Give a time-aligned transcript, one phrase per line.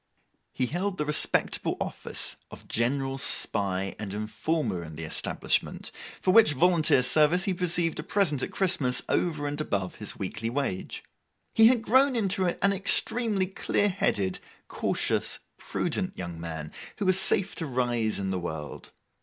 [0.51, 6.53] He held the respectable office of general spy and informer in the establishment, for which
[6.53, 11.03] volunteer service he received a present at Christmas, over and above his weekly wage.
[11.53, 17.53] He had grown into an extremely clear headed, cautious, prudent young man, who was safe
[17.57, 18.91] to rise in the world.